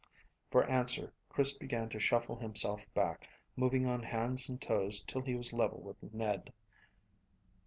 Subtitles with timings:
[0.49, 5.35] For answer Chris began to shuffle himself back, moving on hands and toes till he
[5.35, 6.51] was level with Ned.